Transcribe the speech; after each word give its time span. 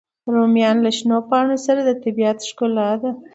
رومیان 0.33 0.77
له 0.85 0.91
شنو 0.97 1.17
پاڼو 1.29 1.57
سره 1.65 1.79
د 1.83 1.91
طبیعت 2.03 2.37
ښکلا 2.49 2.89
ده 3.01 3.11